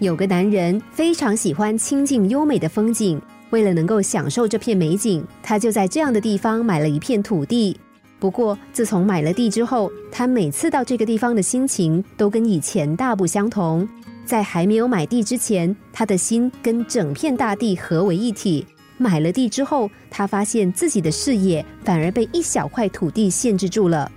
[0.00, 7.78] 有个男人非常喜欢清静优美的风景，为了能够享受这片美景，他就在这样的地方买了一片土地。
[8.18, 13.86] 不过，自从买了地之后，他每次到这个地方的心情都跟以前大不相同。
[14.24, 18.64] 在还没有买地之前，他的心跟整片大地合为一体；
[18.96, 24.10] 买了地之后，他发现自己的视野反而被一小块土地限制住了。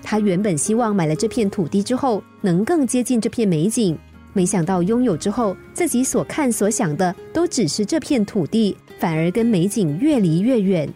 [0.00, 3.98] 他原本希望买了这片土地之后，能更接近这片美景。
[4.34, 10.86] 没想到拥有之后，自己所看所想的都只是这片土地，反而跟美景越离越远。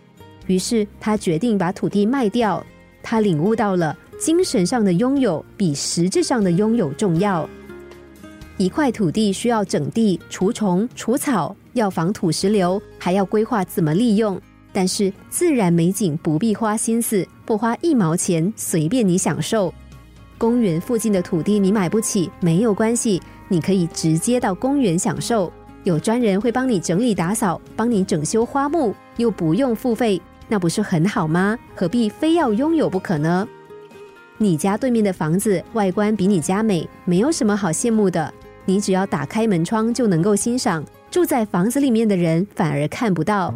[0.47, 2.63] 于是他决定把土地卖掉。
[3.03, 7.49] 他领悟到了，精神上的拥有比实质上的拥有重要。
[8.57, 14.39] 一块土地需要整地、除虫、除草，要防土石流，还要规划怎么利用。
[14.73, 19.73] 但是自然美景不必花心思，不花一毛钱，随便你享受。
[20.39, 25.53] 公园附近的土地你买不起没有关系，你可以直接到公园享受，
[25.83, 31.59] 有专人会帮你整理打扫，帮你整修花木，又不用付费，那不是很好吗？
[31.75, 33.47] 何必非要拥有不可呢？
[34.39, 38.33] 你家对面的房子外观比你家美，没有什么好羡慕的，
[38.65, 43.53] 你只要打开门窗就能够欣赏，住在房子里面的人反而看不到。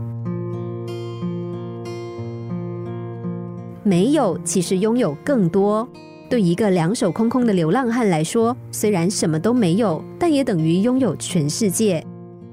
[3.85, 5.89] 没有，其实拥有更多。
[6.33, 12.03] 对一个两手空空的流浪汉来说，虽然什么都没有，但也等于拥有全世界。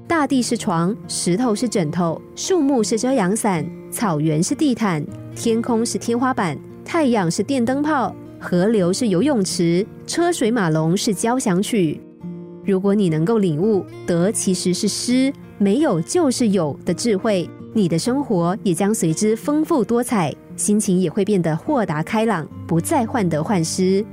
[0.06, 5.02] 大地是床，石头是枕头，树木是遮阳伞，草原是地毯，
[5.34, 11.98] 天空是天花板，太阳是电灯泡，河流是游泳池，车水马龙是交响曲。
[12.66, 20.30] 如果你能够领悟得其实是失，没有就是有的智慧，你的生活也将随之丰富多彩。
[20.60, 24.04] 心情也会变得豁达开朗，不再患得患失。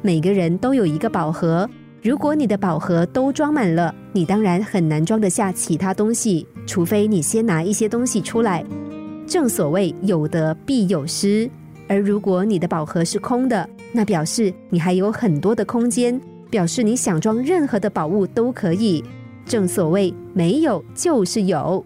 [0.00, 1.68] 每个人都有一个宝盒，
[2.02, 8.64] 如果你的宝盒都装满了，你当然很难装得下其他东西，除非你先拿一些东西出来。
[9.26, 11.48] 正所谓有得必有失，
[11.86, 19.04] 而如果你的宝盒是空的，那表示你还有很多的空间，表示你想装任何的宝物都可以。
[19.44, 21.84] 正所谓没有就是有。